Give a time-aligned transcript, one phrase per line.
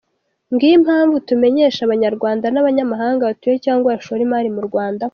[0.53, 5.09] Ngiyo impamvu tumenyesha abanyarwanda n’abanyamahanga batuye cyangwa bashora imari mu Rwanda ko: